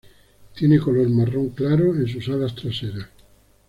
Tiene 0.55 0.79
color 0.79 1.07
marrón 1.09 1.49
claro 1.49 1.93
en 1.95 2.07
sus 2.07 2.27
alas 2.29 2.55
traseras. 2.55 3.07